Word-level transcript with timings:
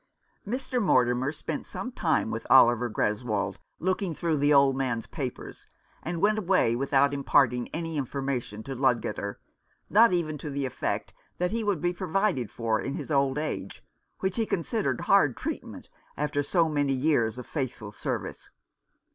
Mr. 0.47 0.81
Mortimer 0.81 1.31
spent 1.31 1.67
some 1.67 1.91
time 1.91 2.31
with 2.31 2.47
Oliver 2.49 2.89
Greswold, 2.89 3.57
looking 3.77 4.15
through 4.15 4.37
the 4.37 4.51
old 4.51 4.75
man's 4.75 5.05
papers, 5.05 5.67
and 6.01 6.19
went 6.19 6.39
away 6.39 6.75
without 6.75 7.13
imparting 7.13 7.67
any 7.67 7.97
information 7.99 8.63
to 8.63 8.75
Ludgater, 8.75 9.35
not 9.91 10.11
even 10.11 10.39
to 10.39 10.49
the 10.49 10.65
effect 10.65 11.13
that 11.37 11.51
he 11.51 11.63
would 11.63 11.81
be 11.81 11.93
provided 11.93 12.49
for 12.49 12.81
in 12.81 12.95
his 12.95 13.11
old 13.11 13.37
age, 13.37 13.83
which 14.21 14.37
he 14.37 14.45
considered 14.47 15.01
hard 15.01 15.37
treatment, 15.37 15.87
after 16.17 16.41
so 16.41 16.67
many 16.67 16.93
years 16.93 17.37
of 17.37 17.45
faithful 17.45 17.91
service. 17.91 18.49